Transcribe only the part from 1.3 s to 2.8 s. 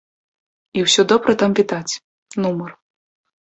там відаць, нумар.